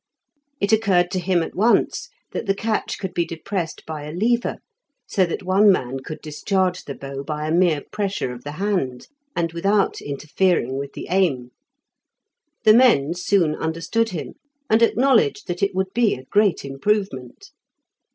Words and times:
It 0.59 0.71
occurred 0.73 1.11
to 1.11 1.19
him 1.19 1.43
at 1.43 1.53
once 1.53 2.09
that 2.31 2.47
the 2.47 2.55
catch 2.55 2.97
could 2.97 3.13
be 3.13 3.23
depressed 3.23 3.85
by 3.85 4.05
a 4.05 4.11
lever, 4.11 4.57
so 5.07 5.27
that 5.27 5.43
one 5.43 5.71
man 5.71 5.99
could 5.99 6.21
discharge 6.21 6.85
the 6.85 6.95
bow 6.95 7.21
by 7.23 7.47
a 7.47 7.51
mere 7.53 7.83
pressure 7.91 8.33
of 8.33 8.43
the 8.43 8.53
hand, 8.53 9.05
and 9.35 9.53
without 9.53 10.01
interfering 10.01 10.79
with 10.79 10.93
the 10.93 11.05
aim. 11.11 11.51
The 12.63 12.73
men 12.73 13.13
soon 13.13 13.53
understood 13.53 14.09
him, 14.09 14.33
and 14.71 14.81
acknowledged 14.81 15.45
that 15.45 15.61
it 15.61 15.75
would 15.75 15.93
be 15.93 16.15
a 16.15 16.23
great 16.25 16.65
improvement. 16.65 17.51